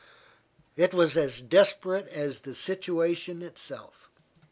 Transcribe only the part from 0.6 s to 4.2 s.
It was as desperate as the situation itself.